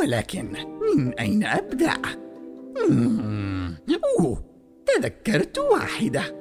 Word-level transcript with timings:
ولكن 0.00 0.52
من 0.96 1.12
أين 1.12 1.44
أبدأ؟ 1.44 1.94
أوه 4.20 4.44
تذكرت 4.86 5.58
واحدة. 5.58 6.34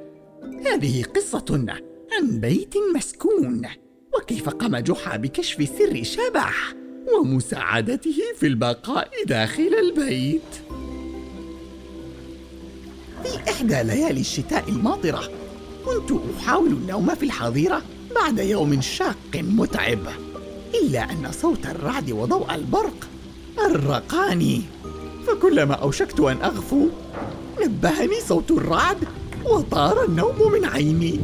هذه 0.65 1.03
قصة 1.03 1.65
عن 2.11 2.39
بيت 2.39 2.73
مسكون. 2.95 3.61
وكيف 4.17 4.49
قام 4.49 4.77
جحا 4.77 5.17
بكشف 5.17 5.69
سر 5.77 6.03
شبح 6.03 6.73
ومساعدته 7.13 8.21
في 8.35 8.47
البقاء 8.47 9.09
داخل 9.25 9.71
البيت؟ 9.79 10.41
في 13.23 13.51
إحدى 13.51 13.83
ليالي 13.83 14.21
الشتاء 14.21 14.69
الماطرة 14.69 15.31
كنت 15.85 16.11
أحاول 16.39 16.67
النوم 16.67 17.15
في 17.15 17.23
الحظيرة. 17.23 17.81
بعد 18.15 18.39
يوم 18.39 18.81
شاق 18.81 19.35
متعب 19.35 19.99
إلا 20.83 21.11
أن 21.11 21.31
صوت 21.31 21.65
الرعد 21.65 22.11
وضوء 22.11 22.55
البرق 22.55 23.07
أرقاني. 23.65 24.61
فكلما 25.27 25.73
أوشكت 25.73 26.19
أن 26.19 26.37
أغفو 26.41 26.87
نبهني 27.61 28.21
صوت 28.27 28.51
الرعد 28.51 28.97
وطار 29.45 30.05
النوم 30.05 30.51
من 30.53 30.65
عيني. 30.65 31.19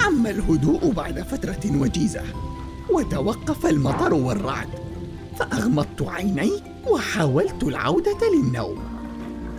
عم 0.00 0.26
الهدوء 0.26 0.92
بعد 0.92 1.22
فترة 1.22 1.80
وجيزة 1.80 2.22
وتوقف 2.90 3.66
المطر 3.66 4.14
والرعد 4.14 4.68
فأغمضت 5.38 6.02
عيني 6.02 6.52
وحاولت 6.86 7.62
العودة 7.62 8.18
للنوم. 8.34 8.78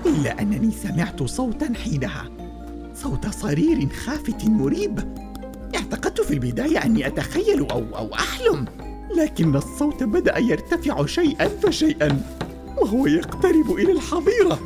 إلا 0.05 0.41
أنني 0.41 0.71
سمعت 0.71 1.23
صوتا 1.23 1.73
حينها 1.83 2.29
صوت 2.95 3.27
صرير 3.27 3.89
خافت 3.89 4.45
مريب 4.45 5.28
اعتقدت 5.93 6.21
في 6.21 6.33
البداية 6.33 6.85
أني 6.85 7.07
أتخيل 7.07 7.69
أو, 7.71 7.83
أو 7.97 8.13
أحلم 8.13 8.65
لكن 9.17 9.55
الصوت 9.55 10.03
بدأ 10.03 10.37
يرتفع 10.37 11.05
شيئا 11.05 11.47
فشيئا 11.47 12.21
وهو 12.77 13.07
يقترب 13.07 13.71
إلى 13.71 13.91
الحظيرة. 13.91 14.59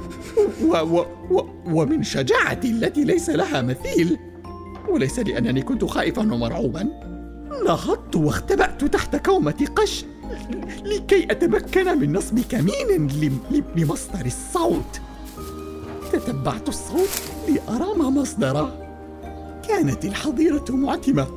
و 0.66 0.76
و 0.76 1.06
و 1.32 1.42
ومن 1.66 2.04
شجاعتي 2.04 2.70
التي 2.70 3.04
ليس 3.04 3.30
لها 3.30 3.62
مثيل 3.62 4.18
وليس 4.90 5.20
لأنني 5.20 5.62
كنت 5.62 5.86
خائفا 5.86 6.22
ومرعوبا 6.22 6.90
نهضت 7.66 8.16
واختبأت 8.16 8.86
تحت 8.86 9.16
كومة 9.16 9.68
قش 9.76 10.06
لكي 10.86 11.32
أتمكن 11.32 12.00
من 12.00 12.14
نصب 12.14 12.40
كمين 12.40 13.08
لمصدر 13.76 14.26
الصوت. 14.26 15.02
تتبعت 16.14 16.70
الصوت 16.70 17.22
لأرى 17.50 17.98
ما 17.98 18.10
مصدره. 18.10 18.83
كانت 19.68 20.06
الحظيرة 20.06 20.66
معتمة 20.70 21.28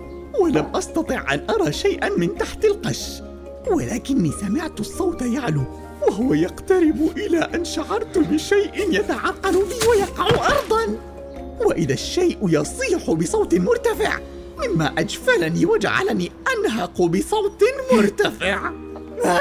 ولم 0.41 0.66
أستطع 0.74 1.34
أن 1.34 1.46
أرى 1.50 1.72
شيئا 1.72 2.09
من 2.09 2.38
تحت 2.38 2.64
القش. 2.64 3.22
ولكني 3.66 4.32
سمعت 4.32 4.81
الصوت 4.81 5.22
يعلو 5.22 5.62
وهو 6.09 6.34
يقترب 6.34 7.10
إلى 7.16 7.38
أن 7.38 7.65
شعرت 7.65 8.19
بشيء 8.19 8.72
يتعقل 8.91 9.53
بي 9.53 9.88
ويقع 9.88 10.26
أرضا. 10.26 10.98
وإذا 11.60 11.92
الشيء 11.92 12.38
يصيح 12.42 13.10
بصوت 13.10 13.54
مرتفع 13.54 14.19
مما 14.59 14.92
أجفلني 14.98 15.66
وجعلني 15.66 16.32
أنهق 16.56 17.03
بصوت 17.03 17.65
مرتفع. 17.92 18.70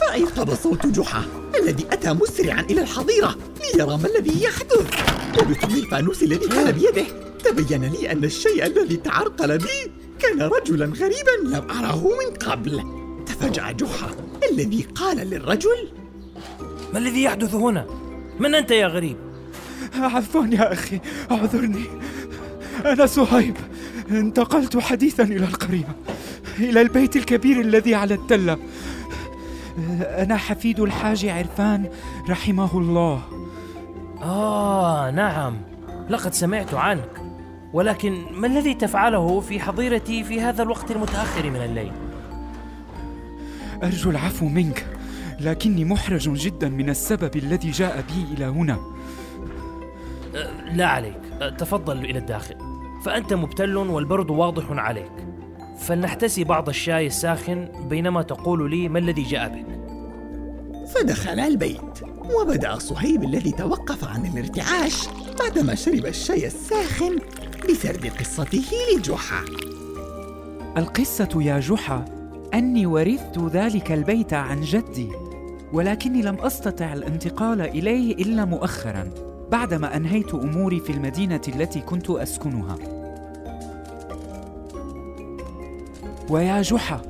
فأيقظ 0.00 0.54
صوت 0.62 0.86
جحا. 0.86 1.43
الذي 1.64 1.86
أتى 1.92 2.12
مسرعا 2.12 2.60
إلى 2.60 2.80
الحظيرة 2.80 3.36
ليرى 3.74 3.96
ما 3.96 4.08
الذي 4.08 4.42
يحدث. 4.42 4.86
وبفضل 5.38 5.78
الفانوس 5.78 6.22
الذي 6.22 6.48
كان 6.48 6.72
بيده. 6.72 7.06
تبين 7.44 7.84
لي 7.84 8.12
أن 8.12 8.24
الشيء 8.24 8.66
الذي 8.66 8.96
تعرقل 8.96 9.58
بي 9.58 9.92
كان 10.18 10.42
رجلا 10.42 10.86
غريبا 10.86 11.56
لم 11.56 11.70
أره 11.70 12.08
من 12.08 12.34
قبل. 12.34 12.82
تفاجأ 13.26 13.72
جحا. 13.72 14.10
الذي 14.50 14.86
قال 14.94 15.16
للرجل؟ 15.16 15.88
ما 16.92 16.98
الذي 16.98 17.22
يحدث 17.22 17.54
هنا؟ 17.54 17.86
من 18.40 18.54
أنت 18.54 18.70
يا 18.70 18.86
غريب؟ 18.86 19.16
عفوا 19.94 20.46
يا 20.46 20.72
أخي 20.72 21.00
أعذرني. 21.30 21.84
أنا 22.84 23.06
صهيب. 23.06 23.56
انتقلت 24.10 24.76
حديثا 24.76 25.22
إلى 25.22 25.44
القرية 25.44 25.96
إلى 26.58 26.80
البيت 26.80 27.16
الكبير 27.16 27.60
الذي 27.60 27.94
على 27.94 28.14
التلة 28.14 28.58
أنا 30.22 30.36
حفيد 30.36 30.80
الحاج 30.80 31.26
عرفان 31.26 31.88
رحمه 32.28 32.78
الله. 32.78 33.22
آه 34.22 35.10
نعم. 35.10 35.56
لقد 36.10 36.34
سمعت 36.34 36.74
عنك. 36.74 37.24
ولكن 37.72 38.24
ما 38.32 38.46
الذي 38.46 38.74
تفعله 38.74 39.40
في 39.40 39.60
حظيرتي 39.60 40.24
في 40.24 40.40
هذا 40.40 40.62
الوقت 40.62 40.90
المتأخر 40.90 41.50
من 41.50 41.56
الليل؟ 41.56 41.92
أرجو 43.82 44.10
العفو 44.10 44.48
منك 44.48 44.86
لكني 45.40 45.84
محرج 45.84 46.30
جدا 46.30 46.68
من 46.68 46.90
السبب 46.90 47.36
الذي 47.36 47.70
جاء 47.70 48.04
بي 48.08 48.34
إلى 48.34 48.44
هنا. 48.44 48.78
أه، 50.34 50.74
لا 50.74 50.86
عليك. 50.86 51.20
أه، 51.40 51.48
تفضل 51.48 52.04
إلى 52.04 52.18
الداخل. 52.18 52.54
فأنت 53.04 53.34
مبتل 53.34 53.76
والبرد 53.76 54.30
واضح 54.30 54.64
عليك. 54.70 55.33
فلنحتسي 55.78 56.44
بعض 56.44 56.68
الشاي 56.68 57.06
الساخن 57.06 57.68
بينما 57.88 58.22
تقول 58.22 58.70
لي 58.70 58.88
ما 58.88 58.98
الذي 58.98 59.22
جاء 59.22 59.48
بك؟ 59.48 59.84
فدخل 60.88 61.40
البيت 61.40 62.02
وبدأ 62.40 62.78
صهيب 62.78 63.22
الذي 63.22 63.52
توقف 63.52 64.04
عن 64.04 64.26
الارتعاش 64.26 65.08
بعدما 65.40 65.74
شرب 65.74 66.06
الشاي 66.06 66.46
الساخن 66.46 67.18
بسرد 67.70 68.06
قصته 68.06 68.64
لجحا. 68.96 69.44
القصة 70.76 71.42
يا 71.42 71.60
جحا 71.60 72.04
أني 72.54 72.86
ورثت 72.86 73.38
ذلك 73.38 73.92
البيت 73.92 74.32
عن 74.32 74.60
جدي 74.60 75.08
ولكني 75.72 76.22
لم 76.22 76.34
أستطع 76.34 76.92
الانتقال 76.92 77.60
إليه 77.60 78.14
إلا 78.14 78.44
مؤخرا 78.44 79.10
بعدما 79.52 79.96
أنهيت 79.96 80.34
أموري 80.34 80.80
في 80.80 80.92
المدينة 80.92 81.40
التي 81.48 81.80
كنت 81.80 82.10
أسكنها. 82.10 82.93
ويا 86.30 86.62
جحا 86.62 87.02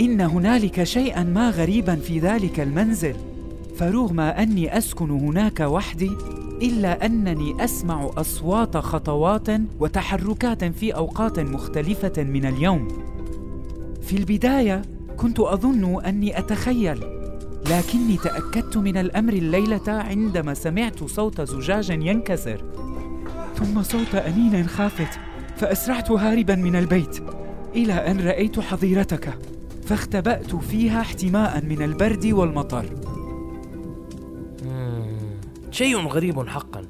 إن 0.00 0.20
هنالك 0.20 0.84
شيئا 0.84 1.22
ما 1.22 1.50
غريبا 1.50 1.94
في 1.96 2.18
ذلك 2.18 2.60
المنزل 2.60 3.14
فرغم 3.76 4.20
أني 4.20 4.78
أسكن 4.78 5.10
هناك 5.10 5.60
وحدي 5.60 6.10
إلا 6.62 7.06
أنني 7.06 7.64
أسمع 7.64 8.10
أصوات 8.16 8.76
خطوات 8.76 9.48
وتحركات 9.80 10.64
في 10.64 10.94
أوقات 10.94 11.40
مختلفة 11.40 12.22
من 12.22 12.46
اليوم. 12.46 12.88
في 14.02 14.16
البداية 14.16 14.82
كنت 15.16 15.40
أظن 15.40 16.04
أني 16.04 16.38
أتخيل 16.38 17.00
لكني 17.70 18.16
تأكدت 18.24 18.76
من 18.76 18.96
الأمر 18.96 19.32
الليلة 19.32 19.82
عندما 19.88 20.54
سمعت 20.54 21.04
صوت 21.04 21.40
زجاج 21.40 21.90
ينكسر 21.90 22.64
ثم 23.56 23.82
صوت 23.82 24.14
أنين 24.14 24.66
خافت 24.66 25.18
فأسرعت 25.56 26.10
هاربا 26.10 26.54
من 26.54 26.76
البيت. 26.76 27.37
إلى 27.74 27.92
أن 27.92 28.20
رأيت 28.20 28.60
حظيرتك 28.60 29.38
فاختبأت 29.84 30.54
فيها 30.54 31.00
احتماء 31.00 31.64
من 31.64 31.82
البرد 31.82 32.26
والمطر. 32.26 32.84
شيء 35.70 36.06
غريب 36.06 36.48
حقا. 36.48 36.82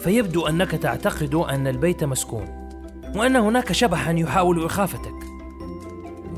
فيبدو 0.00 0.46
أنك 0.46 0.70
تعتقد 0.70 1.34
أن 1.34 1.66
البيت 1.66 2.04
مسكون 2.04 2.68
وأن 3.16 3.36
هناك 3.36 3.72
شبحا 3.72 4.12
يحاول 4.12 4.64
إخافتك. 4.64 5.14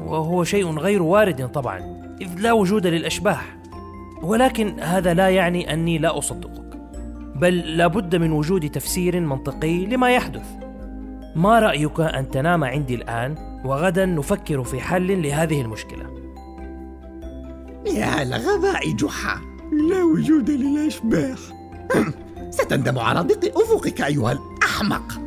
وهو 0.06 0.44
شيء 0.44 0.78
غير 0.78 1.02
وارد 1.02 1.48
طبعا 1.48 1.78
إذ 2.20 2.40
لا 2.40 2.52
وجود 2.52 2.86
للأشباح. 2.86 3.56
ولكن 4.22 4.80
هذا 4.80 5.14
لا 5.14 5.28
يعني 5.28 5.72
أني 5.72 5.98
لا 5.98 6.18
أصدقك 6.18 6.76
بل 7.34 7.76
لابد 7.76 8.16
من 8.16 8.32
وجود 8.32 8.70
تفسير 8.70 9.20
منطقي 9.20 9.86
لما 9.86 10.10
يحدث. 10.10 10.46
ما 11.34 11.58
رأيك 11.58 12.00
أن 12.00 12.30
تنام 12.30 12.64
عندي 12.64 12.94
الآن؟ 12.94 13.34
وغدا 13.64 14.06
نفكر 14.06 14.64
في 14.64 14.80
حل 14.80 15.22
لهذه 15.22 15.60
المشكلة. 15.60 16.06
يا 17.86 18.24
لغباء 18.24 18.92
جحا 18.92 19.40
لا 19.90 20.04
وجود 20.04 20.50
للأشباح 20.50 21.38
ستندم 22.50 22.98
على 22.98 23.20
ضيق 23.20 23.58
أفقك 23.58 24.00
أيها 24.00 24.32
الأحمق. 24.32 25.20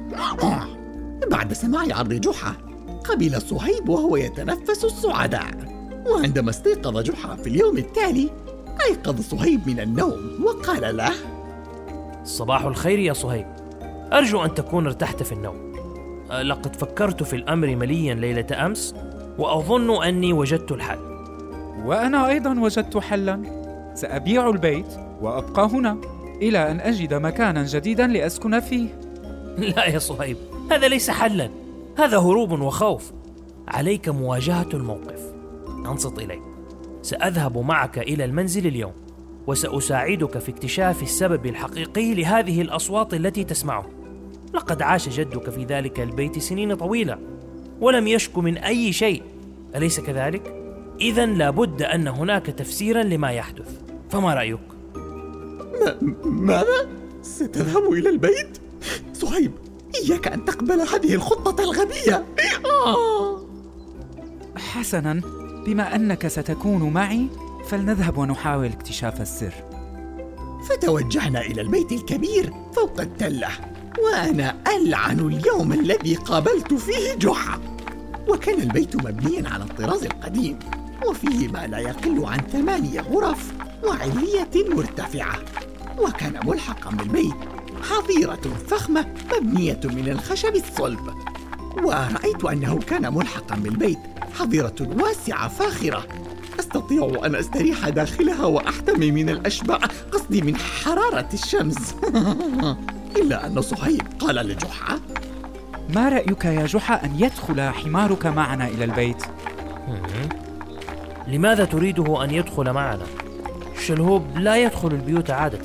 بعد 1.31 1.53
سماع 1.53 1.81
عرض 1.81 2.13
جحا 2.13 2.53
قبل 3.09 3.41
صهيب 3.41 3.89
وهو 3.89 4.17
يتنفس 4.17 4.85
السعداء. 4.85 5.79
وعندما 6.07 6.49
استيقظ 6.49 6.97
جحا 6.97 7.35
في 7.35 7.47
اليوم 7.47 7.77
التالي 7.77 8.29
أيقظ 8.89 9.21
صهيب 9.21 9.67
من 9.69 9.79
النوم 9.79 10.45
وقال 10.45 10.97
له 10.97 11.13
صباح 12.23 12.63
الخير 12.63 12.99
يا 12.99 13.13
صهيب. 13.13 13.47
أرجو 14.13 14.43
أن 14.43 14.53
تكون 14.53 14.85
ارتحت 14.85 15.23
في 15.23 15.31
النوم. 15.31 15.68
لقد 16.31 16.75
فكرت 16.75 17.23
في 17.23 17.35
الأمر 17.35 17.75
مليا 17.75 18.13
ليلة 18.13 18.65
أمس 18.65 18.95
وأظن 19.37 20.03
أني 20.03 20.33
وجدت 20.33 20.71
الحل. 20.71 20.99
وأنا 21.85 22.27
أيضا 22.27 22.59
وجدت 22.59 22.97
حلا. 22.97 23.41
سأبيع 23.95 24.49
البيت 24.49 24.97
وأبقى 25.21 25.67
هنا 25.67 25.97
إلى 26.41 26.71
أن 26.71 26.79
أجد 26.79 27.13
مكانا 27.13 27.63
جديدا 27.63 28.07
لأسكن 28.07 28.59
فيه. 28.59 28.99
لا 29.75 29.85
يا 29.85 29.99
صهيب 29.99 30.37
هذا 30.71 30.87
ليس 30.87 31.09
حلا 31.09 31.49
هذا 31.97 32.17
هروب 32.17 32.51
وخوف. 32.51 33.11
عليك 33.67 34.09
مواجهة 34.09 34.69
الموقف. 34.73 35.21
أنصت 35.85 36.19
إلي 36.19 36.39
سأذهب 37.01 37.57
معك 37.57 37.99
إلى 37.99 38.25
المنزل 38.25 38.67
اليوم 38.67 38.93
وسأساعدك 39.47 40.37
في 40.37 40.51
اكتشاف 40.51 41.03
السبب 41.03 41.45
الحقيقي 41.45 42.13
لهذه 42.13 42.61
الأصوات 42.61 43.13
التي 43.13 43.43
تسمعها 43.43 43.98
لقد 44.53 44.81
عاش 44.81 45.09
جدك 45.09 45.49
في 45.49 45.63
ذلك 45.63 45.99
البيت 45.99 46.39
سنين 46.39 46.75
طويلة 46.75 47.17
ولم 47.81 48.07
يشك 48.07 48.37
من 48.37 48.57
أي 48.57 48.93
شيء 48.93 49.23
أليس 49.75 49.99
كذلك؟ 49.99 50.55
إذا 51.01 51.25
لابد 51.25 51.81
أن 51.81 52.07
هناك 52.07 52.45
تفسيرا 52.45 53.03
لما 53.03 53.31
يحدث 53.31 53.81
فما 54.09 54.33
رأيك؟ 54.33 54.59
ماذا؟ 56.23 56.89
ستذهب 57.21 57.93
إلى 57.93 58.09
البيت؟ 58.09 58.57
صهيب 59.13 59.51
إياك 59.95 60.27
أن 60.27 60.45
تقبل 60.45 60.81
هذه 60.81 61.13
الخطة 61.13 61.63
الغبية 61.63 62.25
آه. 62.85 63.41
حسنا 64.57 65.21
بما 65.65 65.95
أنك 65.95 66.27
ستكون 66.27 66.93
معي 66.93 67.27
فلنذهب 67.67 68.17
ونحاول 68.17 68.65
اكتشاف 68.65 69.21
السر 69.21 69.53
فتوجهنا 70.69 71.41
إلى 71.41 71.61
البيت 71.61 71.91
الكبير 71.91 72.53
فوق 72.73 73.01
التلة 73.01 73.49
وأنا 73.97 74.55
ألعن 74.67 75.19
اليوم 75.19 75.73
الذي 75.73 76.15
قابلت 76.15 76.73
فيه 76.73 77.15
جحا. 77.15 77.59
وكان 78.27 78.61
البيت 78.61 78.95
مبنيا 78.95 79.49
على 79.49 79.63
الطراز 79.63 80.03
القديم 80.03 80.59
وفيه 81.07 81.47
ما 81.47 81.67
لا 81.67 81.79
يقل 81.79 82.25
عن 82.25 82.37
ثمانية 82.37 83.01
غرف 83.01 83.53
وعلية 83.83 84.75
مرتفعة. 84.75 85.39
وكان 85.99 86.39
ملحقا 86.45 86.89
بالبيت 86.91 87.35
حظيرة 87.83 88.41
فخمة 88.67 89.05
مبنية 89.33 89.79
من 89.83 90.09
الخشب 90.09 90.55
الصلب. 90.55 91.13
ورأيت 91.83 92.45
أنه 92.45 92.79
كان 92.79 93.13
ملحقا 93.13 93.55
بالبيت 93.55 93.99
حظيرة 94.39 94.75
واسعة 94.81 95.47
فاخرة. 95.47 96.07
أستطيع 96.59 97.25
أن 97.25 97.35
أستريح 97.35 97.89
داخلها 97.89 98.45
وأحتمي 98.45 99.11
من 99.11 99.29
الأشباع 99.29 99.79
قصدي 100.11 100.41
من 100.41 100.55
حرارة 100.57 101.29
الشمس. 101.33 101.95
إلا 103.21 103.47
أن 103.47 103.61
صهيب 103.61 104.01
قال 104.19 104.35
لجحا. 104.35 104.99
ما 105.95 106.09
رأيك 106.09 106.45
يا 106.45 106.65
جحا 106.65 107.05
أن 107.05 107.19
يدخل 107.19 107.61
حمارك 107.61 108.25
معنا 108.25 108.67
إلى 108.67 108.83
البيت؟ 108.83 109.23
لماذا 111.27 111.65
تريده 111.65 112.23
أن 112.23 112.31
يدخل 112.31 112.73
معنا؟ 112.73 113.05
شلهوب 113.79 114.37
لا 114.37 114.57
يدخل 114.57 114.87
البيوت 114.87 115.29
عادة. 115.29 115.59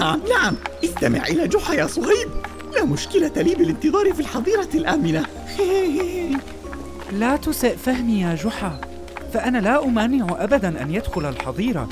نعم 0.00 0.20
نعم. 0.30 0.56
استمع 0.84 1.26
إلى 1.26 1.48
جحا 1.48 1.74
يا 1.74 1.86
صهيب. 1.86 2.28
لا 2.74 2.84
مشكلة 2.84 3.32
لي 3.36 3.54
بالانتظار 3.54 4.12
في 4.12 4.20
الحظيرة 4.20 4.68
الآمنة. 4.74 5.26
لا 7.20 7.36
تسئ 7.36 7.76
فهمي 7.76 8.20
يا 8.20 8.34
جحا. 8.34 8.80
فأنا 9.32 9.58
لا 9.58 9.84
أمانع 9.84 10.26
أبدا 10.30 10.82
أن 10.82 10.94
يدخل 10.94 11.26
الحظيرة 11.26 11.88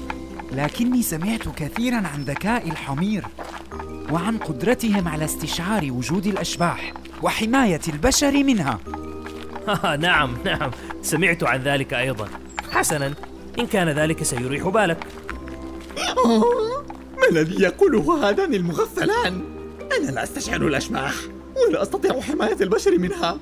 لكني 0.53 1.03
سمعت 1.03 1.49
كثيرا 1.57 1.97
عن 1.97 2.23
ذكاء 2.23 2.69
الحمير. 2.69 3.25
وعن 4.13 4.39
قدرتهم 4.39 5.09
على 5.09 5.25
استشعار 5.25 5.93
وجود 5.93 6.27
الأشباح 6.27 6.93
وحماية 7.23 7.81
البشر 7.89 8.33
منها. 8.33 8.79
نعم 10.07 10.37
نعم. 10.45 10.71
سمعت 11.03 11.45
عن 11.45 11.63
ذلك 11.63 11.95
أيضا. 11.95 12.29
حسنا 12.71 13.15
إن 13.59 13.67
كان 13.67 13.89
ذلك 13.89 14.23
سيريح 14.23 14.69
بالك. 14.69 14.99
ما 17.19 17.29
الذي 17.31 17.63
يقوله 17.63 18.29
هذان 18.29 18.55
المغفلان؟ 18.55 19.43
أنا 19.99 20.11
لا 20.11 20.23
أستشعر 20.23 20.67
الأشباح 20.67 21.15
ولا 21.69 21.83
أستطيع 21.83 22.21
حماية 22.21 22.57
البشر 22.61 22.99
منها. 22.99 23.39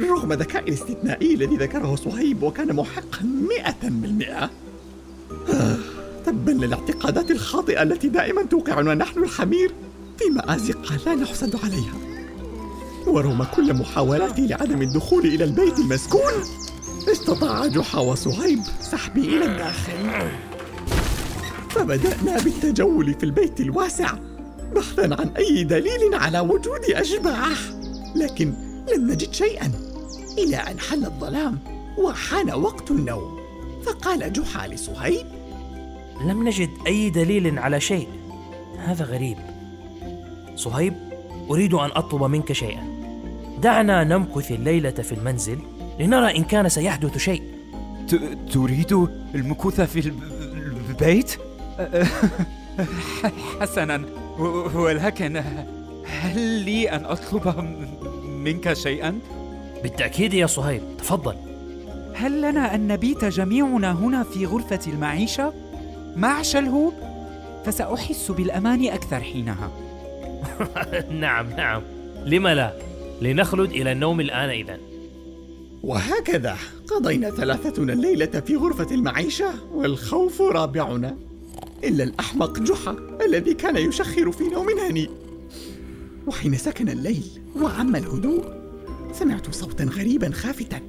رغم 0.00 0.32
ذكاء 0.32 0.68
الاستثنائي 0.68 1.34
الذي 1.34 1.56
ذكره 1.56 1.94
صهيب 1.96 2.42
وكان 2.42 2.76
محقا 2.76 3.22
مئة 3.22 3.76
بالمئة. 3.82 4.50
آه، 5.52 5.76
تبا 6.26 6.50
للاعتقادات 6.50 7.30
الخاطئة 7.30 7.82
التي 7.82 8.08
دائما 8.08 8.42
توقعنا 8.42 8.94
نحن 8.94 9.22
الحمير 9.22 9.72
في 10.18 10.24
مآزق 10.30 10.92
لا 11.06 11.14
نحسد 11.14 11.56
عليها. 11.64 11.94
ورغم 13.06 13.44
كل 13.44 13.74
محاولاتي 13.74 14.46
لعدم 14.46 14.82
الدخول 14.82 15.26
إلى 15.26 15.44
البيت 15.44 15.78
المسكون. 15.78 16.32
استطاع 17.12 17.66
جحا 17.66 17.98
وصهيب 17.98 18.58
سحبي 18.80 19.20
إلى 19.20 19.44
الداخل. 19.44 19.92
فبدأنا 21.70 22.38
بالتجول 22.38 23.14
في 23.14 23.24
البيت 23.24 23.60
الواسع 23.60 24.12
بحثا 24.74 25.02
عن 25.02 25.28
أي 25.36 25.64
دليل 25.64 26.14
على 26.14 26.40
وجود 26.40 26.84
أشباح. 26.90 27.58
لكن 28.16 28.54
لم 28.94 29.10
نجد 29.10 29.32
شيئا 29.32 29.72
إلى 30.38 30.56
أن 30.56 30.80
حل 30.80 31.04
الظلام 31.04 31.58
وحان 31.98 32.50
وقت 32.50 32.90
النوم. 32.90 33.38
فقال 33.86 34.32
جحا 34.32 34.68
لصهيب 34.68 35.26
لم 36.24 36.48
نجد 36.48 36.70
أي 36.86 37.10
دليل 37.10 37.58
على 37.58 37.80
شيء. 37.80 38.08
هذا 38.78 39.04
غريب. 39.04 39.36
صهيب 40.58 40.94
أريد 41.50 41.74
أن 41.74 41.90
أطلب 41.92 42.22
منك 42.22 42.52
شيئا 42.52 42.82
دعنا 43.62 44.04
نمكث 44.04 44.50
الليلة 44.50 44.90
في 44.90 45.12
المنزل 45.12 45.58
لنرى 45.98 46.36
إن 46.36 46.44
كان 46.44 46.68
سيحدث 46.68 47.18
شيء 47.18 47.42
تريد 48.52 49.08
المكوث 49.34 49.80
في 49.80 50.12
البيت؟ 50.88 51.36
حسنا 53.60 54.02
ولكن 54.74 55.42
هل 56.06 56.40
لي 56.40 56.90
أن 56.90 57.04
أطلب 57.04 57.58
منك 58.24 58.72
شيئا؟ 58.72 59.18
بالتأكيد 59.82 60.34
يا 60.34 60.46
صهيب 60.46 60.82
تفضل 60.98 61.36
هل 62.14 62.42
لنا 62.42 62.74
أن 62.74 62.88
نبيت 62.88 63.24
جميعنا 63.24 63.92
هنا 63.92 64.22
في 64.22 64.46
غرفة 64.46 64.80
المعيشة 64.86 65.52
مع 66.16 66.42
شلهوب؟ 66.42 66.92
فسأحس 67.64 68.30
بالأمان 68.30 68.86
أكثر 68.88 69.20
حينها 69.20 69.70
نعم 71.10 71.50
نعم. 71.50 71.82
لم 72.26 72.48
لا؟ 72.48 72.72
لنخلد 73.22 73.70
إلى 73.70 73.92
النوم 73.92 74.20
الآن 74.20 74.50
إذا. 74.50 74.78
وهكذا. 75.82 76.56
قضينا 76.88 77.30
ثلاثتنا 77.30 77.92
الليلة 77.92 78.26
في 78.26 78.56
غرفة 78.56 78.94
المعيشة 78.94 79.54
والخوف 79.72 80.42
رابعنا. 80.42 81.16
إلا 81.84 82.04
الأحمق 82.04 82.58
جحا 82.58 82.96
الذي 83.26 83.54
كان 83.54 83.76
يشخر 83.76 84.32
في 84.32 84.44
نوم 84.44 84.66
هنيء 84.78 85.10
وحين 86.26 86.56
سكن 86.56 86.88
الليل 86.88 87.24
وعم 87.56 87.96
الهدوء 87.96 88.44
سمعت 89.12 89.54
صوتا 89.54 89.84
غريبا 89.84 90.30
خافتا. 90.30 90.80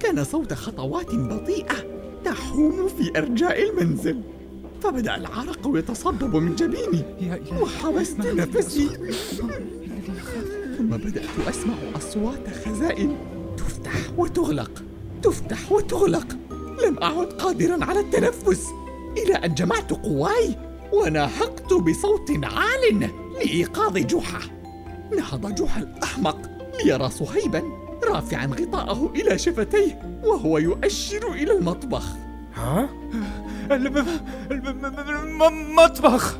كان 0.00 0.24
صوت 0.24 0.52
خطوات 0.52 1.14
بطيئة 1.14 1.74
تحوم 2.24 2.88
في 2.88 3.18
أرجاء 3.18 3.70
المنزل. 3.70 4.20
فبدأ 4.82 5.16
العرق 5.16 5.60
يتصبب 5.66 6.36
من 6.36 6.54
جبيني. 6.54 7.04
وحبست 7.60 8.20
نفسي. 8.20 8.88
ثم 10.78 10.86
بدأت 10.86 11.48
أسمع 11.48 11.74
أصوات 11.96 12.48
خزائن 12.64 13.16
تفتح 13.56 13.92
وتغلق 14.16 14.82
تفتح 15.22 15.72
وتغلق. 15.72 16.26
لم 16.86 16.98
أعد 17.02 17.26
قادرا 17.26 17.84
على 17.84 18.00
التنفس 18.00 18.66
إلى 19.18 19.34
أن 19.34 19.54
جمعت 19.54 19.92
قواي 19.92 20.56
ونهقت 20.92 21.72
بصوت 21.72 22.30
عال 22.30 23.10
لإيقاظ 23.34 23.98
جحا. 23.98 24.40
نهض 25.16 25.54
جحا 25.54 25.80
الأحمق 25.82 26.50
ليرى 26.84 27.10
صهيبا 27.10 27.62
رافعا 28.04 28.46
غطاءه 28.46 29.12
إلى 29.16 29.38
شفتيه 29.38 30.20
وهو 30.24 30.58
يؤشر 30.58 31.32
إلى 31.32 31.52
المطبخ. 31.58 32.04
ها؟ 32.54 32.88
المطبخ. 35.42 36.36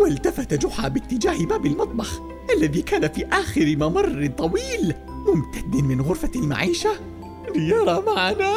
والتفت 0.00 0.54
جحا 0.54 0.88
باتجاه 0.88 1.46
باب 1.46 1.66
المطبخ 1.66 2.20
الذي 2.56 2.82
كان 2.82 3.08
في 3.08 3.26
آخر 3.32 3.76
ممر 3.76 4.30
طويل 4.38 4.94
ممتد 5.08 5.76
من 5.76 6.00
غرفة 6.00 6.30
المعيشة. 6.36 6.90
ليرى 7.54 8.02
معنا 8.06 8.54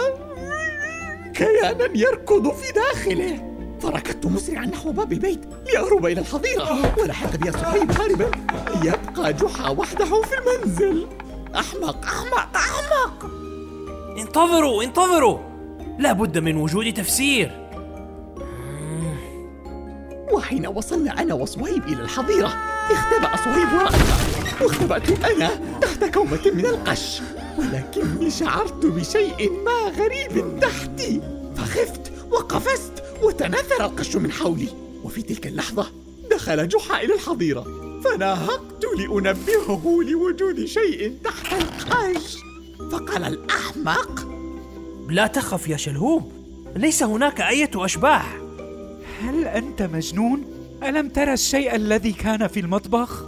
كيانا 1.33 1.89
يركض 1.95 2.53
في 2.53 2.71
داخله. 2.71 3.47
فركضت 3.81 4.25
مسرعا 4.25 4.65
نحو 4.65 4.91
باب 4.91 5.13
البيت 5.13 5.41
لأهرب 5.73 6.05
إلى 6.05 6.21
الحظيرة. 6.21 6.99
ولحق 6.99 7.35
بي 7.35 7.51
صهيب 7.51 7.91
هاربا 7.91 8.31
ليبقى 8.83 9.33
جحا 9.33 9.69
وحده 9.69 10.21
في 10.21 10.33
المنزل. 10.37 11.07
أحمق 11.55 12.05
أحمق 12.05 12.49
أحمق. 12.55 13.31
انتظروا 14.17 14.83
انتظروا. 14.83 15.37
لا 15.99 16.13
بد 16.13 16.37
من 16.37 16.57
وجود 16.57 16.93
تفسير. 16.93 17.60
وحين 20.51 20.67
وصلنا 20.67 21.21
أنا 21.21 21.33
وصهيب 21.33 21.83
إلى 21.83 22.01
الحظيرة. 22.01 22.47
اختبأ 22.91 23.35
صهيب 23.35 23.73
وراءنا 23.73 24.05
واختبأت 24.61 25.25
أنا 25.25 25.79
تحت 25.81 26.03
كومة 26.03 26.39
من 26.53 26.65
القش. 26.65 27.21
ولكني 27.57 28.31
شعرت 28.31 28.85
بشيء 28.85 29.51
ما 29.51 29.91
غريب 29.97 30.59
تحتي 30.59 31.21
فخفت 31.55 32.11
وقفزت 32.31 33.03
وتناثر 33.23 33.85
القش 33.85 34.15
من 34.15 34.31
حولي. 34.31 34.67
وفي 35.03 35.21
تلك 35.21 35.47
اللحظة 35.47 35.91
دخل 36.31 36.67
جحا 36.67 37.01
إلى 37.01 37.13
الحظيرة. 37.13 37.65
فناهقت 38.03 38.85
لأنبهه 38.97 39.99
لوجود 40.03 40.65
شيء 40.65 41.17
تحت 41.23 41.53
القش. 41.53 42.37
فقال 42.91 43.23
الأحمق 43.23 44.27
لا 45.09 45.27
تخف 45.27 45.67
يا 45.67 45.77
شلهوب. 45.77 46.31
ليس 46.75 47.03
هناك 47.03 47.41
أية 47.41 47.71
أشباح. 47.75 48.40
هل 49.21 49.45
أنت 49.45 49.81
مجنون؟ 49.81 50.43
ألم 50.83 51.09
ترى 51.09 51.33
الشيء 51.33 51.75
الذي 51.75 52.11
كان 52.11 52.47
في 52.47 52.59
المطبخ؟ 52.59 53.25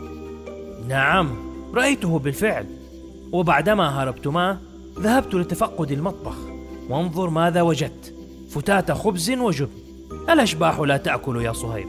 نعم 0.87 1.35
رأيته 1.73 2.19
بالفعل. 2.19 2.65
وبعدما 3.31 4.03
هربتما 4.03 4.57
ذهبت 4.99 5.33
لتفقد 5.33 5.91
المطبخ. 5.91 6.35
وانظر 6.89 7.29
ماذا 7.29 7.61
وجدت. 7.61 8.13
فتات 8.49 8.91
خبز 8.91 9.31
وجبن 9.31 9.71
الأشباح 10.29 10.79
لا 10.79 10.97
تأكل 10.97 11.41
يا 11.41 11.53
صهيب. 11.53 11.87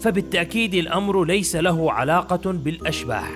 فبالتأكيد 0.00 0.74
الأمر 0.74 1.24
ليس 1.24 1.56
له 1.56 1.92
علاقة 1.92 2.52
بالأشباح. 2.52 3.30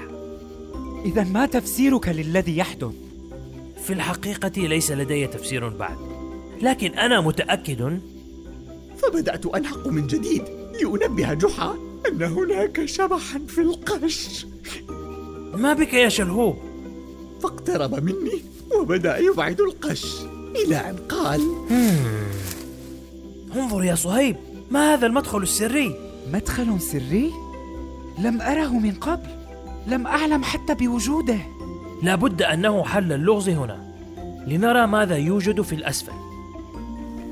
إذا 1.05 1.25
ما 1.25 1.47
تفسيرك 1.47 2.09
للذي 2.09 2.57
يحدث؟ 2.59 2.93
في 3.85 3.93
الحقيقة 3.93 4.53
ليس 4.57 4.93
لدي 4.93 5.27
تفسير 5.27 5.69
بعد. 5.69 5.97
لكن 6.63 6.91
أنا 6.91 7.21
متأكد 7.21 8.01
فبدأت 9.03 9.47
أنهق 9.47 9.87
من 9.89 10.07
جديد 10.07 10.43
لأنبه 10.83 11.35
جحا 11.35 11.75
أن 12.09 12.23
هناك 12.23 12.85
شبحا 12.85 13.41
في 13.49 13.61
القش. 13.61 14.47
ما 15.55 15.73
بك 15.73 15.95
يا 15.95 16.09
شلهوب 16.09 16.57
فاقترب 17.43 18.05
مني 18.05 18.43
وبدأ 18.77 19.19
يبعد 19.19 19.61
القش 19.61 20.17
إلى 20.57 20.77
أن 20.77 20.97
قال 21.09 21.41
انظر 23.57 23.85
يا 23.85 23.95
صهيب 23.95 24.37
ما 24.71 24.95
هذا 24.95 25.07
المدخل 25.07 25.43
السري؟ 25.43 25.95
مدخل 26.33 26.81
سري؟ 26.81 27.33
لم 28.19 28.41
أره 28.41 28.79
من 28.79 28.95
قبل 28.95 29.29
لم 29.87 30.07
أعلم 30.07 30.43
حتى 30.43 30.75
بوجوده. 30.75 31.39
لا 32.03 32.15
بد 32.15 32.43
أنه 32.43 32.85
حل 32.85 33.13
اللغز 33.13 33.49
هنا. 33.49 33.93
لنرى 34.47 34.87
ماذا 34.87 35.17
يوجد 35.17 35.61
في 35.61 35.75
الأسفل. 35.75 36.13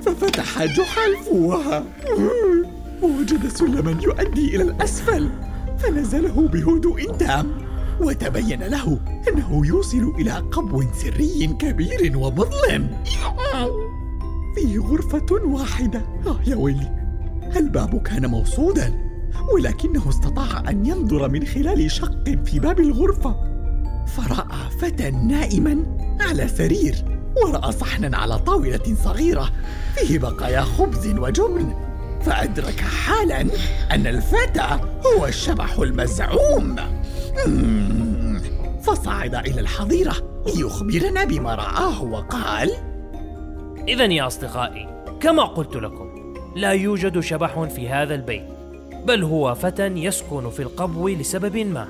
ففتح 0.03 0.65
جحا 0.65 1.07
الفوهة 1.07 1.85
ووجد 3.03 3.49
سلما 3.49 4.03
يؤدي 4.03 4.57
إلى 4.57 4.63
الأسفل 4.63 5.31
فنزله 5.79 6.49
بهدوء 6.49 7.13
تام 7.13 7.53
وتبين 8.01 8.63
له 8.63 9.01
أنه 9.29 9.67
يوصل 9.67 10.13
إلى 10.19 10.33
قبو 10.33 10.83
سري 10.93 11.47
كبير 11.47 12.13
ومظلم. 12.17 12.91
فيه 14.55 14.79
غرفة 14.79 15.27
واحدة. 15.45 16.03
آه 16.27 16.41
يا 16.47 16.57
ويلي 16.57 17.01
الباب 17.57 18.03
كان 18.03 18.27
موصودا 18.27 19.11
ولكنه 19.55 20.09
استطاع 20.09 20.71
أن 20.71 20.87
ينظر 20.87 21.29
من 21.29 21.45
خلال 21.47 21.91
شق 21.91 22.25
في 22.45 22.59
باب 22.59 22.81
الغرفة. 22.81 23.37
فرأى 24.07 24.71
فتى 24.81 25.11
نائما 25.11 25.99
على 26.21 26.49
سرير. 26.49 27.10
ورأى 27.45 27.73
صحنا 27.73 28.17
على 28.17 28.39
طاولة 28.39 28.97
صغيرة 29.05 29.51
فيه 29.95 30.19
بقايا 30.19 30.61
خبز 30.61 31.07
وجبن. 31.07 31.75
فأدرك 32.21 32.81
حالا 32.81 33.41
أن 33.91 34.07
الفتى 34.07 34.79
هو 35.07 35.27
الشبح 35.27 35.79
المزعوم. 35.79 36.77
فصعد 38.83 39.35
إلى 39.35 39.61
الحظيرة 39.61 40.43
ليخبرنا 40.47 41.25
بما 41.25 41.55
رآه 41.55 42.03
وقال 42.03 42.71
إذا 43.89 44.05
يا 44.05 44.27
أصدقائي 44.27 45.05
كما 45.21 45.43
قلت 45.43 45.77
لكم 45.77 46.35
لا 46.57 46.71
يوجد 46.71 47.21
شبح 47.21 47.65
في 47.65 47.89
هذا 47.89 48.15
البيت 48.15 48.45
بل 49.05 49.25
هو 49.25 49.55
فتى 49.55 49.87
يسكن 49.87 50.51
في 50.51 50.63
القبو 50.63 51.09
لسبب 51.09 51.57
ما. 51.57 51.89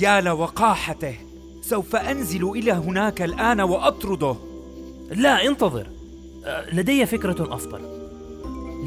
يا 0.00 0.20
لوقاحته 0.20 1.14
سوف 1.62 1.96
أنزل 1.96 2.50
إلى 2.50 2.72
هناك 2.72 3.22
الآن 3.22 3.60
وأطرده. 3.60 4.36
لا 5.10 5.46
انتظر. 5.46 5.86
أه، 6.44 6.74
لدي 6.74 7.06
فكرة 7.06 7.54
أفضل. 7.54 7.80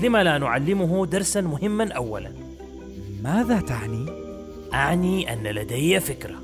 لما 0.04 0.24
لا 0.24 0.38
نعلمه 0.38 1.06
درسا 1.06 1.42
مهما 1.42 1.92
أولا؟ 1.92 2.32
ماذا 3.24 3.60
تعني؟ 3.60 4.06
أعني 4.74 5.34
أن 5.34 5.48
لدي 5.48 6.00
فكرة. 6.00 6.42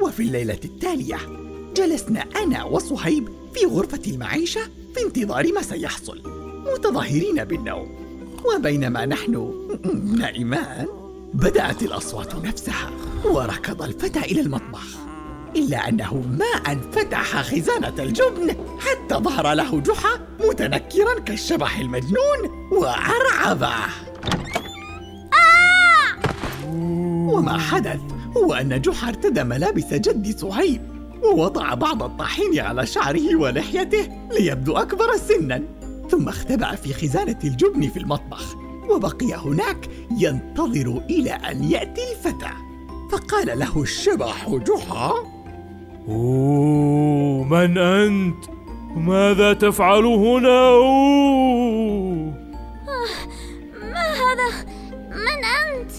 وفي 0.00 0.22
الليلة 0.22 0.58
التالية 0.64 1.16
جلسنا 1.76 2.20
أنا 2.20 2.64
وصهيب 2.64 3.28
في 3.54 3.66
غرفة 3.66 4.02
المعيشة 4.06 4.60
في 4.94 5.06
انتظار 5.06 5.52
ما 5.52 5.62
سيحصل 5.62 6.22
متظاهرين 6.74 7.44
بالنوم. 7.44 7.88
وبينما 8.44 9.06
نحن 9.06 9.54
نائمان 10.18 10.86
بدأت 11.34 11.82
الأصوات 11.82 12.34
نفسها 12.34 12.90
وركض 13.24 13.82
الفتى 13.82 14.20
إلى 14.20 14.40
المطبخ. 14.40 15.05
إلا 15.56 15.88
أنه 15.88 16.14
ما 16.14 16.72
أن 16.72 16.80
فتح 16.92 17.42
خزانة 17.42 17.94
الجبن 17.98 18.56
حتى 18.78 19.14
ظهر 19.14 19.52
له 19.52 19.80
جحا 19.80 20.20
متنكرا 20.48 21.20
كالشبح 21.20 21.78
المجنون 21.78 22.68
وأرعبه. 22.72 23.74
وما 27.32 27.58
حدث 27.58 28.00
هو 28.36 28.54
أن 28.54 28.80
جحا 28.80 29.08
ارتدى 29.08 29.44
ملابس 29.44 29.94
جد 29.94 30.38
صهيب 30.38 30.82
ووضع 31.22 31.74
بعض 31.74 32.02
الطحين 32.02 32.60
على 32.60 32.86
شعره 32.86 33.36
ولحيته 33.36 34.08
ليبدو 34.32 34.76
أكبر 34.76 35.16
سنا. 35.16 35.62
ثم 36.10 36.28
اختبأ 36.28 36.74
في 36.74 36.92
خزانة 36.92 37.38
الجبن 37.44 37.88
في 37.88 37.98
المطبخ 37.98 38.56
وبقي 38.90 39.34
هناك 39.34 39.88
ينتظر 40.18 41.02
إلى 41.10 41.30
أن 41.30 41.64
يأتي 41.64 42.02
الفتى. 42.12 42.50
فقال 43.12 43.58
له 43.58 43.82
الشبح 43.82 44.48
جحا 44.50 45.35
أوه 46.08 47.44
من 47.44 47.78
أنت؟ 47.78 48.44
ماذا 48.96 49.52
تفعل 49.52 50.04
هنا؟ 50.04 50.68
أوه 50.68 52.32
ما 53.82 54.06
هذا؟ 54.22 54.66
من 55.10 55.44
أنت؟ 55.44 55.92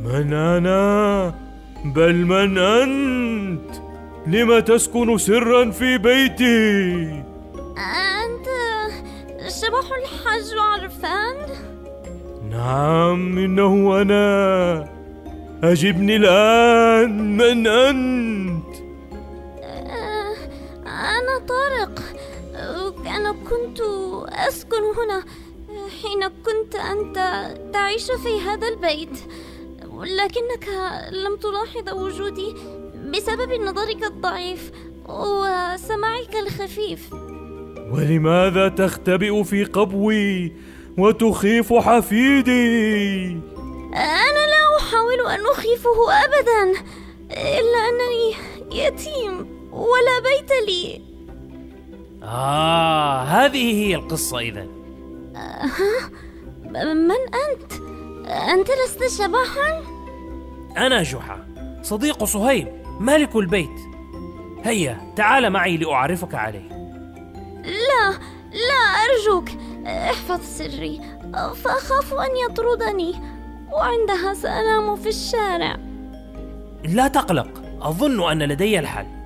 من 0.00 0.32
أنا؟ 0.32 1.34
بل 1.84 2.14
من 2.14 2.58
أنت؟ 2.58 3.70
لم 4.26 4.58
تسكن 4.58 5.18
سرا 5.18 5.70
في 5.70 5.98
بيتي؟ 5.98 7.04
أنت 7.78 8.46
شبح 9.48 9.86
الحج 10.02 10.58
عرفان؟ 10.58 11.36
نعم 12.50 13.38
إنه 13.38 14.02
أنا 14.02 14.88
أجبني 15.64 16.16
الآن 16.16 17.36
من 17.36 17.66
أنت؟ 17.66 18.39
طارق. 21.60 22.02
أنا 23.06 23.32
كنت 23.32 23.80
أسكن 24.28 24.82
هنا 24.82 25.24
حين 26.02 26.28
كنت 26.28 26.74
أنت 26.74 27.16
تعيش 27.72 28.10
في 28.10 28.40
هذا 28.40 28.68
البيت. 28.68 29.18
لكنك 30.02 30.68
لم 31.10 31.36
تلاحظ 31.36 31.98
وجودي 31.98 32.54
بسبب 33.10 33.52
نظرك 33.52 34.04
الضعيف 34.04 34.72
وسماعك 35.08 36.36
الخفيف. 36.46 37.12
ولماذا 37.92 38.68
تختبئ 38.68 39.42
في 39.42 39.64
قبوي 39.64 40.52
وتخيف 40.98 41.72
حفيدي؟ 41.72 43.26
أنا 43.94 44.46
لا 44.52 44.78
أحاول 44.78 45.20
أن 45.26 45.46
أخيفه 45.46 46.24
أبدا 46.24 46.80
إلا 47.30 47.78
أنني 47.88 48.34
يتيم 48.72 49.68
ولا 49.72 50.20
بيت 50.22 50.52
لي. 50.68 51.09
آه 52.22 53.22
هذه 53.22 53.86
هي 53.86 53.94
القصة 53.94 54.38
إذا 54.38 54.66
من 56.64 57.10
أنت؟ 57.10 57.72
أنت 58.28 58.68
لست 58.70 59.22
شبحا؟ 59.22 59.82
أنا 60.76 61.02
جحا 61.02 61.46
صديق 61.82 62.24
صهيب 62.24 62.68
مالك 63.00 63.36
البيت. 63.36 63.80
هيا 64.64 65.12
تعال 65.16 65.50
معي 65.50 65.76
لأعرفك 65.76 66.34
عليه. 66.34 66.68
لا 67.64 68.10
لا 68.52 68.82
أرجوك 69.04 69.48
احفظ 69.86 70.40
سري. 70.42 71.00
فأخاف 71.32 72.14
أن 72.14 72.50
يطردني 72.50 73.14
وعندها 73.72 74.34
سأنام 74.34 74.96
في 74.96 75.08
الشارع. 75.08 75.76
لا 76.84 77.08
تقلق 77.08 77.62
أظن 77.82 78.30
أن 78.30 78.42
لدي 78.42 78.78
الحل. 78.78 79.19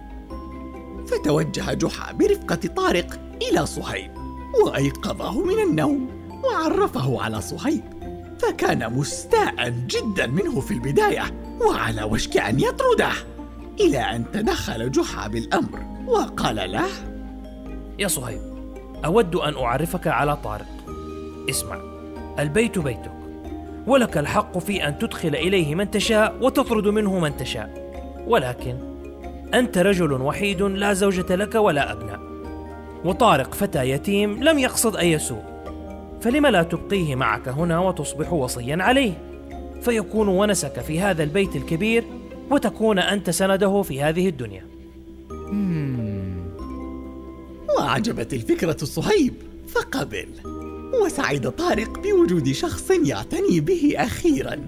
فتوجه 1.06 1.72
جحا 1.72 2.12
برفقة 2.12 2.68
طارق 2.76 3.20
إلى 3.42 3.66
صهيب 3.66 4.10
وأيقظه 4.64 5.44
من 5.44 5.58
النوم 5.58 6.08
وعرفه 6.44 7.22
على 7.22 7.40
صهيب 7.40 7.82
فكان 8.38 8.92
مستاء 8.92 9.68
جدا 9.68 10.26
منه 10.26 10.60
في 10.60 10.70
البداية 10.70 11.22
وعلى 11.60 12.02
وشك 12.02 12.36
أن 12.36 12.60
يطرده 12.60 13.10
إلى 13.80 13.98
أن 13.98 14.24
تدخل 14.32 14.90
جحا 14.90 15.28
بالأمر 15.28 16.04
وقال 16.06 16.72
له 16.72 16.86
يا 17.98 18.08
صهيب 18.08 18.40
أود 19.04 19.36
أن 19.36 19.54
أعرفك 19.54 20.06
على 20.06 20.36
طارق. 20.36 20.66
اسمع 21.50 21.78
البيت 22.38 22.78
بيتك 22.78 23.12
ولك 23.86 24.18
الحق 24.18 24.58
في 24.58 24.88
أن 24.88 24.98
تدخل 24.98 25.28
إليه 25.28 25.74
من 25.74 25.90
تشاء 25.90 26.36
وتطرد 26.40 26.86
منه 26.88 27.18
من 27.18 27.36
تشاء 27.36 27.84
ولكن 28.26 28.93
أنت 29.58 29.78
رجل 29.78 30.12
وحيد 30.12 30.62
لا 30.62 30.92
زوجة 30.92 31.36
لك 31.36 31.54
ولا 31.54 31.92
أبناء. 31.92 32.20
وطارق 33.04 33.54
فتى 33.54 33.90
يتيم 33.90 34.44
لم 34.44 34.58
يقصد 34.58 34.96
أي 34.96 35.18
سوء. 35.18 35.42
فلم 36.20 36.46
لا 36.46 36.62
تبقيه 36.62 37.14
معك 37.14 37.48
هنا 37.48 37.78
وتصبح 37.78 38.32
وصيا 38.32 38.76
عليه؟ 38.80 39.12
فيكون 39.82 40.28
ونسك 40.28 40.80
في 40.80 41.00
هذا 41.00 41.22
البيت 41.22 41.56
الكبير 41.56 42.04
وتكون 42.50 42.98
أنت 42.98 43.30
سنده 43.30 43.82
في 43.82 44.02
هذه 44.02 44.28
الدنيا. 44.28 44.66
وأعجبت 47.78 48.34
الفكرة 48.34 48.76
صهيب. 48.76 49.34
فقبل. 49.68 50.28
وسعد 51.04 51.50
طارق 51.50 51.98
بوجود 51.98 52.52
شخص 52.52 52.90
يعتني 52.90 53.60
به 53.60 53.94
أخيرا. 53.96 54.60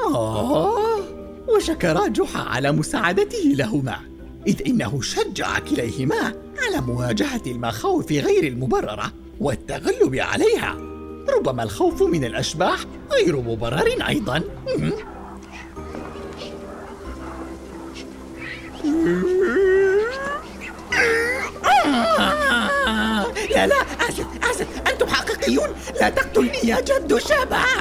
آه. 0.00 0.98
وشكرا 1.48 2.08
جحا 2.08 2.42
على 2.42 2.72
مساعدته 2.72 3.44
لهما. 3.44 3.96
إذ 4.48 4.62
إنه 4.66 5.02
شجع 5.02 5.58
كليهما 5.58 6.32
على 6.58 6.80
مواجهة 6.80 7.42
المخاوف 7.46 8.12
غير 8.12 8.44
المبررة 8.44 9.12
والتغلب 9.40 10.14
عليها. 10.14 10.76
ربما 11.28 11.62
الخوف 11.62 12.02
من 12.02 12.24
الأشباح 12.24 12.78
غير 13.12 13.36
مبرر 13.36 13.88
أيضا. 14.08 14.42
لا 23.50 23.66
لا 23.66 23.76
آسف 24.08 24.26
آسف 24.50 24.66
أنتم 24.92 25.06
حقيقيون؟ 25.06 25.68
لا 26.00 26.08
تقتلني 26.08 26.58
يا 26.64 26.80
جد 26.80 27.18
شبح 27.18 27.78